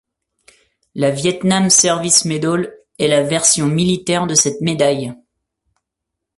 [0.95, 5.13] La Vietnam Service Medal est la version militaire de cette médaille.